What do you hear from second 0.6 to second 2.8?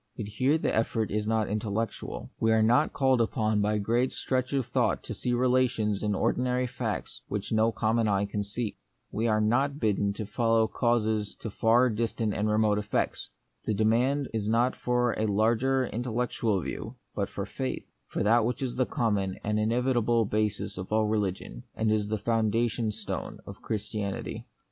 effort is not intellectual. We are